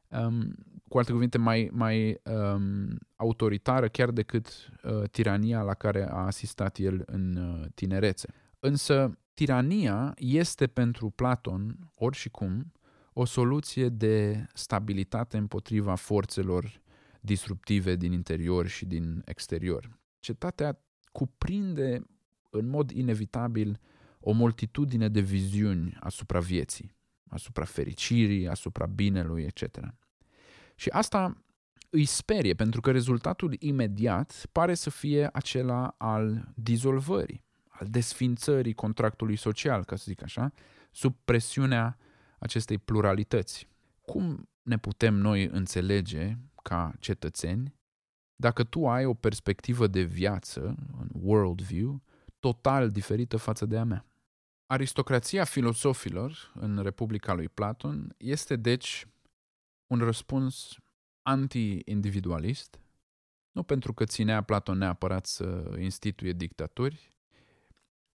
Um, 0.08 0.54
cu 0.88 0.98
alte 0.98 1.12
cuvinte, 1.12 1.38
mai, 1.38 1.68
mai 1.72 2.20
um, 2.24 2.98
autoritară 3.16 3.88
chiar 3.88 4.10
decât 4.10 4.70
uh, 4.84 5.08
tirania 5.10 5.62
la 5.62 5.74
care 5.74 6.10
a 6.10 6.16
asistat 6.16 6.78
el 6.78 7.02
în 7.06 7.36
uh, 7.36 7.66
tinerețe. 7.74 8.34
Însă, 8.60 9.18
tirania 9.34 10.14
este 10.16 10.66
pentru 10.66 11.10
Platon, 11.10 11.76
ori 11.94 12.16
și 12.16 12.28
cum, 12.28 12.72
o 13.12 13.24
soluție 13.24 13.88
de 13.88 14.46
stabilitate 14.54 15.36
împotriva 15.36 15.94
forțelor 15.94 16.80
disruptive 17.20 17.96
din 17.96 18.12
interior 18.12 18.66
și 18.66 18.84
din 18.84 19.22
exterior. 19.24 19.98
Cetatea 20.20 20.78
cuprinde 21.12 22.02
în 22.52 22.68
mod 22.68 22.90
inevitabil 22.90 23.80
o 24.20 24.32
multitudine 24.32 25.08
de 25.08 25.20
viziuni 25.20 25.96
asupra 26.00 26.40
vieții, 26.40 26.94
asupra 27.28 27.64
fericirii, 27.64 28.48
asupra 28.48 28.86
binelui, 28.86 29.42
etc. 29.42 29.78
Și 30.74 30.88
asta 30.88 31.44
îi 31.90 32.04
sperie, 32.04 32.54
pentru 32.54 32.80
că 32.80 32.90
rezultatul 32.90 33.56
imediat 33.58 34.46
pare 34.52 34.74
să 34.74 34.90
fie 34.90 35.28
acela 35.32 35.94
al 35.98 36.52
dizolvării, 36.54 37.44
al 37.68 37.86
desfințării 37.90 38.74
contractului 38.74 39.36
social, 39.36 39.84
ca 39.84 39.96
să 39.96 40.04
zic 40.06 40.22
așa, 40.22 40.52
sub 40.90 41.16
presiunea 41.24 41.96
acestei 42.38 42.78
pluralități. 42.78 43.68
Cum 44.00 44.48
ne 44.62 44.78
putem 44.78 45.14
noi 45.14 45.46
înțelege 45.46 46.36
ca 46.62 46.94
cetățeni 46.98 47.74
dacă 48.36 48.64
tu 48.64 48.88
ai 48.88 49.04
o 49.04 49.14
perspectivă 49.14 49.86
de 49.86 50.02
viață, 50.02 50.74
un 50.98 51.08
worldview, 51.12 52.02
total 52.42 52.90
diferită 52.90 53.36
față 53.36 53.66
de 53.66 53.78
a 53.78 53.84
mea? 53.84 54.06
Aristocrația 54.66 55.44
filosofilor 55.44 56.52
în 56.54 56.82
Republica 56.82 57.32
lui 57.32 57.48
Platon 57.48 58.14
este 58.16 58.56
deci 58.56 59.06
un 59.86 59.98
răspuns 59.98 60.76
anti-individualist, 61.22 62.80
nu 63.52 63.62
pentru 63.62 63.92
că 63.94 64.04
ținea 64.04 64.42
Platon 64.42 64.78
neapărat 64.78 65.26
să 65.26 65.74
instituie 65.78 66.32
dictaturi, 66.32 67.16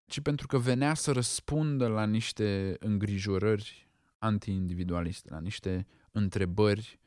ci 0.06 0.20
pentru 0.20 0.46
că 0.46 0.58
venea 0.58 0.94
să 0.94 1.12
răspundă 1.12 1.86
la 1.86 2.06
niște 2.06 2.76
îngrijorări 2.78 3.90
anti-individualiste, 4.18 5.30
la 5.30 5.40
niște 5.40 5.86
întrebări 6.10 7.00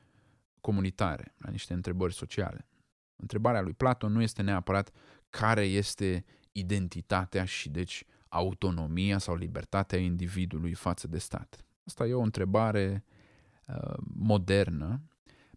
comunitare, 0.62 1.36
la 1.38 1.50
niște 1.50 1.74
întrebări 1.74 2.14
sociale. 2.14 2.68
Întrebarea 3.16 3.62
lui 3.62 3.74
Platon 3.74 4.12
nu 4.12 4.22
este 4.22 4.42
neapărat 4.42 4.92
care 5.30 5.66
este 5.66 6.26
identitatea 6.52 7.46
și 7.46 7.70
deci 7.70 8.06
autonomia 8.30 9.18
sau 9.18 9.36
libertatea 9.36 10.00
individului 10.00 10.74
față 10.74 11.08
de 11.08 11.18
stat. 11.18 11.66
Asta 11.84 12.06
e 12.06 12.14
o 12.14 12.22
întrebare 12.22 13.04
uh, 13.68 13.98
modernă 14.16 15.02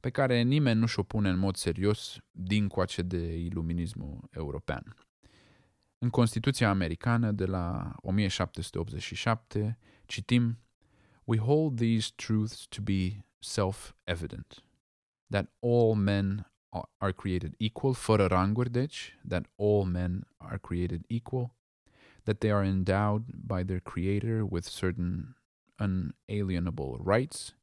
pe 0.01 0.11
care 0.11 0.43
nimeni 0.43 0.81
nu 0.81 0.87
și-o 0.87 1.03
pune 1.03 1.29
în 1.29 1.39
mod 1.39 1.57
serios 1.57 2.19
din 2.31 2.69
coace 2.69 3.03
de 3.03 3.39
iluminismul 3.39 4.29
european. 4.31 4.97
În 5.99 6.11
Constituția 6.11 6.69
americană 6.69 7.33
de 7.33 7.45
la 7.45 7.95
1787 7.97 9.79
citim 10.07 10.59
We 11.25 11.39
hold 11.39 11.77
these 11.77 12.11
truths 12.17 12.67
to 12.69 12.83
be 12.83 13.25
self-evident, 13.39 14.65
that 15.31 15.51
all 15.61 15.95
men 15.95 16.54
are 16.99 17.13
created 17.13 17.55
equal, 17.57 17.93
fără 17.93 18.27
ranguri, 18.27 18.71
deci, 18.71 19.19
that 19.29 19.47
all 19.57 19.85
men 19.85 20.27
are 20.37 20.59
created 20.59 21.05
equal, 21.07 21.55
that 22.25 22.39
they 22.41 22.51
are 22.51 22.65
endowed 22.65 23.23
by 23.35 23.65
their 23.65 23.81
Creator 23.81 24.45
with 24.45 24.67
certain 24.67 25.37
unalienable 25.79 26.99
rights, 27.05 27.55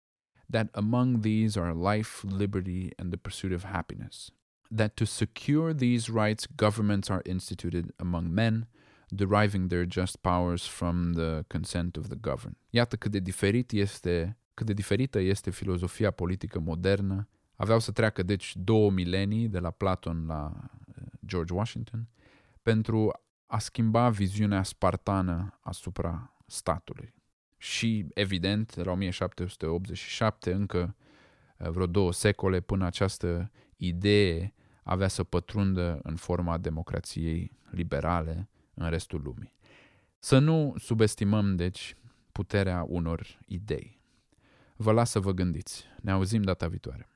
that 0.49 0.69
among 0.71 1.21
these 1.21 1.59
are 1.59 1.73
life, 1.73 2.23
liberty, 2.27 2.89
and 2.97 3.11
the 3.11 3.17
pursuit 3.17 3.53
of 3.53 3.63
happiness, 3.63 4.31
that 4.75 4.95
to 4.95 5.05
secure 5.05 5.73
these 5.73 6.09
rights, 6.09 6.47
governments 6.55 7.09
are 7.09 7.21
instituted 7.25 7.93
among 7.97 8.33
men, 8.33 8.67
deriving 9.13 9.67
their 9.67 9.85
just 9.85 10.21
powers 10.21 10.65
from 10.65 11.13
the 11.13 11.43
consent 11.47 11.97
of 11.97 12.07
the 12.07 12.15
governed. 12.15 12.55
Iată 12.69 12.95
cât 12.95 13.11
de 13.11 13.19
diferit 13.19 13.71
este, 13.71 14.37
cât 14.53 14.65
de 14.65 14.73
diferită 14.73 15.19
este 15.19 15.49
filozofia 15.49 16.11
politică 16.11 16.59
modernă. 16.59 17.27
Aveau 17.61 17.79
să 17.79 17.91
treacă 17.91 18.23
deci 18.23 18.55
două 18.55 18.91
milenii 18.91 19.47
de 19.47 19.59
la 19.59 19.69
Platon 19.69 20.25
la 20.27 20.53
uh, 20.53 21.03
George 21.25 21.53
Washington 21.53 22.07
pentru 22.61 23.11
a 23.45 23.59
schimba 23.59 24.09
viziunea 24.09 24.63
spartană 24.63 25.59
asupra 25.61 26.33
statului. 26.45 27.13
Și, 27.57 28.05
evident, 28.13 28.75
la 28.75 28.91
1787, 28.91 30.53
încă 30.53 30.95
uh, 31.57 31.69
vreo 31.69 31.85
două 31.85 32.13
secole 32.13 32.59
până 32.59 32.85
această 32.85 33.51
idee 33.75 34.53
avea 34.83 35.07
să 35.07 35.23
pătrundă 35.23 35.99
în 36.03 36.15
forma 36.15 36.57
democrației 36.57 37.57
liberale 37.69 38.49
în 38.73 38.89
restul 38.89 39.21
lumii. 39.21 39.55
Să 40.19 40.39
nu 40.39 40.73
subestimăm, 40.77 41.55
deci, 41.55 41.95
puterea 42.31 42.85
unor 42.87 43.39
idei. 43.45 44.01
Vă 44.75 44.91
las 44.91 45.09
să 45.09 45.19
vă 45.19 45.31
gândiți. 45.31 45.85
Ne 46.01 46.11
auzim 46.11 46.41
data 46.41 46.67
viitoare. 46.67 47.10